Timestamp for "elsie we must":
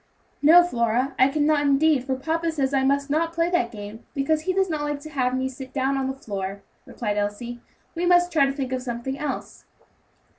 7.17-8.31